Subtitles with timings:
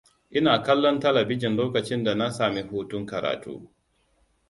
[0.37, 3.69] Ina kallon talabijin lokacin da na sami hutun karatu.